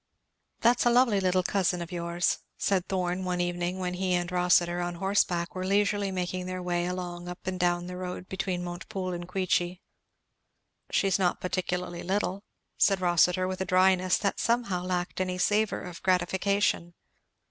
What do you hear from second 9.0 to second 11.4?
and Queechy. "She is not